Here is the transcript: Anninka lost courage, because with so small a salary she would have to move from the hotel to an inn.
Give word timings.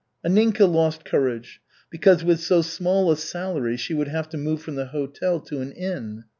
Anninka 0.25 0.65
lost 0.67 1.05
courage, 1.05 1.61
because 1.91 2.23
with 2.23 2.39
so 2.39 2.63
small 2.63 3.11
a 3.11 3.15
salary 3.15 3.77
she 3.77 3.93
would 3.93 4.07
have 4.07 4.29
to 4.29 4.35
move 4.39 4.59
from 4.63 4.73
the 4.73 4.87
hotel 4.87 5.39
to 5.41 5.61
an 5.61 5.71
inn. 5.73 6.23